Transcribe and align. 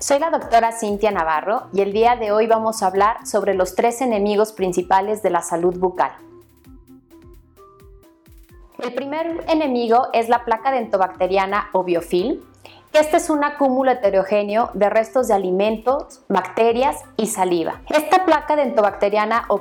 Soy 0.00 0.18
la 0.18 0.30
doctora 0.30 0.72
Cintia 0.72 1.10
Navarro 1.10 1.64
y 1.74 1.82
el 1.82 1.92
día 1.92 2.16
de 2.16 2.32
hoy 2.32 2.46
vamos 2.46 2.82
a 2.82 2.86
hablar 2.86 3.26
sobre 3.26 3.52
los 3.52 3.74
tres 3.74 4.00
enemigos 4.00 4.52
principales 4.52 5.22
de 5.22 5.28
la 5.28 5.42
salud 5.42 5.78
bucal. 5.78 6.12
El 8.78 8.94
primer 8.94 9.44
enemigo 9.46 10.08
es 10.14 10.30
la 10.30 10.46
placa 10.46 10.72
dentobacteriana 10.72 11.68
o 11.72 11.84
biofilm, 11.84 12.40
este 12.94 13.18
es 13.18 13.28
un 13.28 13.44
acúmulo 13.44 13.90
heterogéneo 13.90 14.70
de 14.72 14.88
restos 14.88 15.28
de 15.28 15.34
alimentos, 15.34 16.22
bacterias 16.28 17.04
y 17.18 17.26
saliva. 17.26 17.82
Esta 17.90 18.24
placa 18.24 18.56
dentobacteriana 18.56 19.44
o 19.48 19.58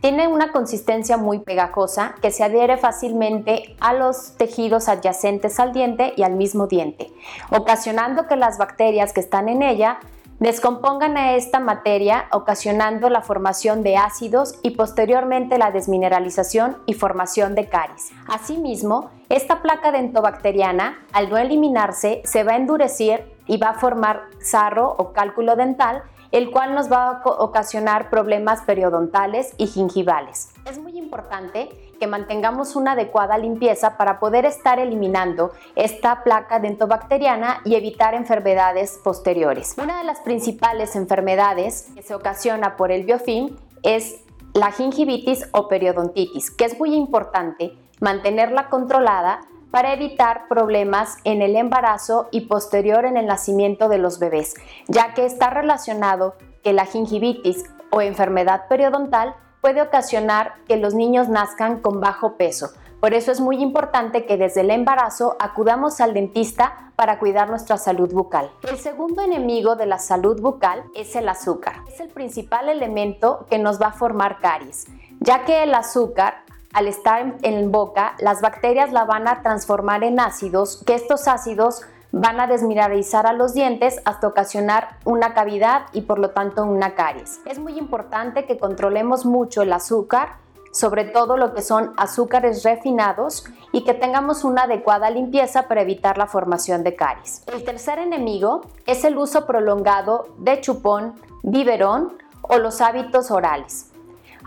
tiene 0.00 0.28
una 0.28 0.52
consistencia 0.52 1.16
muy 1.16 1.40
pegajosa 1.40 2.14
que 2.22 2.30
se 2.30 2.42
adhiere 2.42 2.76
fácilmente 2.76 3.76
a 3.80 3.92
los 3.92 4.36
tejidos 4.36 4.88
adyacentes 4.88 5.60
al 5.60 5.72
diente 5.72 6.14
y 6.16 6.22
al 6.22 6.34
mismo 6.34 6.66
diente, 6.66 7.08
ocasionando 7.50 8.26
que 8.26 8.36
las 8.36 8.58
bacterias 8.58 9.12
que 9.12 9.20
están 9.20 9.48
en 9.48 9.62
ella 9.62 9.98
descompongan 10.40 11.18
a 11.18 11.34
esta 11.34 11.60
materia 11.60 12.26
ocasionando 12.32 13.10
la 13.10 13.20
formación 13.20 13.82
de 13.82 13.98
ácidos 13.98 14.58
y 14.62 14.70
posteriormente 14.70 15.58
la 15.58 15.70
desmineralización 15.70 16.78
y 16.86 16.94
formación 16.94 17.54
de 17.54 17.68
caries. 17.68 18.10
Asimismo, 18.26 19.10
esta 19.28 19.60
placa 19.60 19.92
dentobacteriana, 19.92 20.98
al 21.12 21.28
no 21.28 21.36
eliminarse, 21.36 22.22
se 22.24 22.42
va 22.42 22.52
a 22.52 22.56
endurecer 22.56 23.30
y 23.46 23.58
va 23.58 23.70
a 23.70 23.74
formar 23.74 24.22
sarro 24.40 24.94
o 24.96 25.12
cálculo 25.12 25.56
dental 25.56 26.02
el 26.32 26.50
cual 26.50 26.74
nos 26.74 26.90
va 26.90 27.10
a 27.10 27.22
ocasionar 27.24 28.10
problemas 28.10 28.62
periodontales 28.62 29.54
y 29.56 29.66
gingivales. 29.66 30.50
Es 30.64 30.78
muy 30.78 30.96
importante 30.96 31.68
que 31.98 32.06
mantengamos 32.06 32.76
una 32.76 32.92
adecuada 32.92 33.36
limpieza 33.36 33.96
para 33.96 34.18
poder 34.18 34.46
estar 34.46 34.78
eliminando 34.78 35.52
esta 35.76 36.22
placa 36.24 36.58
dentobacteriana 36.58 37.60
y 37.64 37.74
evitar 37.74 38.14
enfermedades 38.14 38.98
posteriores. 39.04 39.76
Una 39.80 39.98
de 39.98 40.04
las 40.04 40.20
principales 40.20 40.96
enfermedades 40.96 41.90
que 41.94 42.02
se 42.02 42.14
ocasiona 42.14 42.76
por 42.76 42.90
el 42.90 43.04
biofilm 43.04 43.56
es 43.82 44.24
la 44.54 44.72
gingivitis 44.72 45.48
o 45.52 45.68
periodontitis, 45.68 46.50
que 46.50 46.64
es 46.64 46.78
muy 46.78 46.94
importante 46.94 47.76
mantenerla 48.00 48.68
controlada 48.68 49.40
para 49.70 49.92
evitar 49.92 50.48
problemas 50.48 51.18
en 51.24 51.42
el 51.42 51.56
embarazo 51.56 52.28
y 52.30 52.42
posterior 52.42 53.04
en 53.04 53.16
el 53.16 53.26
nacimiento 53.26 53.88
de 53.88 53.98
los 53.98 54.18
bebés, 54.18 54.54
ya 54.88 55.14
que 55.14 55.24
está 55.26 55.50
relacionado 55.50 56.34
que 56.62 56.72
la 56.72 56.86
gingivitis 56.86 57.64
o 57.90 58.00
enfermedad 58.00 58.68
periodontal 58.68 59.34
puede 59.60 59.82
ocasionar 59.82 60.54
que 60.66 60.76
los 60.76 60.94
niños 60.94 61.28
nazcan 61.28 61.80
con 61.80 62.00
bajo 62.00 62.36
peso. 62.36 62.70
Por 63.00 63.14
eso 63.14 63.32
es 63.32 63.40
muy 63.40 63.62
importante 63.62 64.26
que 64.26 64.36
desde 64.36 64.60
el 64.60 64.70
embarazo 64.70 65.36
acudamos 65.38 66.02
al 66.02 66.12
dentista 66.12 66.92
para 66.96 67.18
cuidar 67.18 67.48
nuestra 67.48 67.78
salud 67.78 68.12
bucal. 68.12 68.50
El 68.68 68.76
segundo 68.76 69.22
enemigo 69.22 69.74
de 69.74 69.86
la 69.86 69.98
salud 69.98 70.38
bucal 70.38 70.84
es 70.94 71.16
el 71.16 71.30
azúcar. 71.30 71.76
Es 71.88 71.98
el 72.00 72.08
principal 72.08 72.68
elemento 72.68 73.46
que 73.48 73.58
nos 73.58 73.80
va 73.80 73.86
a 73.86 73.92
formar 73.92 74.38
caries, 74.40 74.86
ya 75.18 75.46
que 75.46 75.62
el 75.62 75.72
azúcar 75.72 76.44
al 76.72 76.86
estar 76.86 77.36
en 77.42 77.72
boca, 77.72 78.14
las 78.18 78.40
bacterias 78.40 78.92
la 78.92 79.04
van 79.04 79.28
a 79.28 79.42
transformar 79.42 80.04
en 80.04 80.20
ácidos, 80.20 80.82
que 80.86 80.94
estos 80.94 81.26
ácidos 81.28 81.82
van 82.12 82.40
a 82.40 82.46
desmineralizar 82.46 83.26
a 83.26 83.32
los 83.32 83.54
dientes 83.54 84.00
hasta 84.04 84.26
ocasionar 84.26 84.96
una 85.04 85.34
cavidad 85.34 85.86
y 85.92 86.02
por 86.02 86.18
lo 86.18 86.30
tanto 86.30 86.64
una 86.64 86.94
caries. 86.94 87.40
Es 87.46 87.58
muy 87.58 87.78
importante 87.78 88.46
que 88.46 88.58
controlemos 88.58 89.24
mucho 89.24 89.62
el 89.62 89.72
azúcar, 89.72 90.34
sobre 90.72 91.04
todo 91.04 91.36
lo 91.36 91.52
que 91.54 91.62
son 91.62 91.92
azúcares 91.96 92.62
refinados 92.62 93.44
y 93.72 93.84
que 93.84 93.94
tengamos 93.94 94.44
una 94.44 94.62
adecuada 94.62 95.10
limpieza 95.10 95.66
para 95.66 95.82
evitar 95.82 96.16
la 96.16 96.26
formación 96.26 96.84
de 96.84 96.94
caries. 96.94 97.42
El 97.46 97.64
tercer 97.64 97.98
enemigo 97.98 98.62
es 98.86 99.04
el 99.04 99.18
uso 99.18 99.46
prolongado 99.46 100.28
de 100.38 100.60
chupón, 100.60 101.14
biberón 101.42 102.12
o 102.42 102.58
los 102.58 102.80
hábitos 102.80 103.30
orales. 103.30 103.89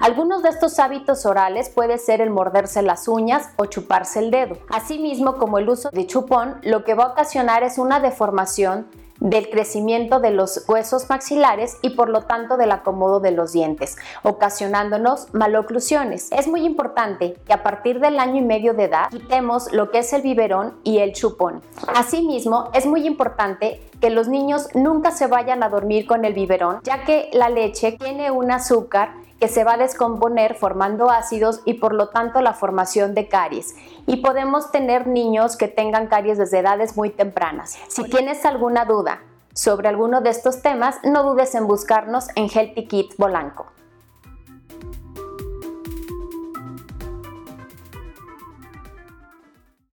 Algunos 0.04 0.44
de 0.44 0.50
estos 0.50 0.80
hábitos 0.80 1.26
orales 1.26 1.70
puede 1.70 1.98
ser 1.98 2.20
el 2.20 2.30
morderse 2.30 2.82
las 2.82 3.08
uñas 3.08 3.52
o 3.56 3.68
chuparse 3.68 4.20
el 4.20 4.32
dedo. 4.32 4.58
Asimismo, 4.68 5.38
como 5.38 5.60
el 5.60 5.70
uso 5.70 5.92
de 5.92 6.06
chupón, 6.06 6.58
lo 6.62 6.84
que 6.84 6.94
va 6.94 7.06
a 7.06 7.12
ocasionar 7.14 7.64
es 7.64 7.78
una 7.78 8.02
deformación 8.02 8.86
del 9.22 9.50
crecimiento 9.50 10.20
de 10.20 10.32
los 10.32 10.66
huesos 10.68 11.10
maxilares 11.10 11.78
y 11.82 11.92
por 11.92 12.10
lo 12.10 12.24
tanto 12.24 12.58
del 12.58 12.74
acomodo 12.74 13.22
de 13.22 13.32
los 13.32 13.54
dientes, 13.54 13.96
ocasionándonos 14.24 15.34
maloclusiones. 15.34 16.34
Es 16.34 16.50
muy 16.50 16.66
importante 16.66 17.36
que 17.46 17.54
a 17.54 17.64
partir 17.64 18.02
del 18.02 18.20
año 18.20 18.42
y 18.42 18.46
medio 18.46 18.74
de 18.74 18.84
edad 18.84 19.08
quitemos 19.10 19.72
lo 19.72 19.90
que 19.90 20.00
es 20.00 20.12
el 20.12 20.22
biberón 20.22 20.74
y 20.84 20.98
el 20.98 21.14
chupón. 21.14 21.62
Asimismo, 21.96 22.72
es 22.74 22.86
muy 22.86 23.08
importante 23.08 23.82
que 24.02 24.10
los 24.10 24.28
niños 24.28 24.68
nunca 24.74 25.12
se 25.12 25.28
vayan 25.28 25.64
a 25.64 25.70
dormir 25.70 26.06
con 26.06 26.26
el 26.26 26.34
biberón, 26.34 26.82
ya 26.84 27.06
que 27.06 27.30
la 27.32 27.48
leche 27.48 27.94
tiene 27.94 28.32
un 28.32 28.52
azúcar 28.52 29.24
que 29.44 29.50
se 29.50 29.66
va 29.66 29.74
a 29.74 29.78
descomponer 29.78 30.56
formando 30.56 31.10
ácidos 31.10 31.60
y 31.66 31.74
por 31.74 31.94
lo 31.94 32.08
tanto 32.08 32.40
la 32.40 32.54
formación 32.54 33.14
de 33.14 33.28
caries. 33.28 33.76
Y 34.08 34.22
podemos 34.22 34.72
tener 34.72 35.06
niños 35.06 35.58
que 35.58 35.68
tengan 35.68 36.08
caries 36.08 36.38
desde 36.38 36.60
edades 36.60 36.96
muy 36.96 37.10
tempranas. 37.10 37.78
Si 37.90 38.06
tienes 38.06 38.46
alguna 38.46 38.86
duda 38.86 39.22
sobre 39.54 39.90
alguno 39.90 40.22
de 40.22 40.30
estos 40.30 40.62
temas, 40.62 40.96
no 41.04 41.24
dudes 41.24 41.56
en 41.56 41.68
buscarnos 41.68 42.30
en 42.38 42.48
Healthy 42.50 42.88
Kids 42.88 43.18
Bolanco. 43.18 43.66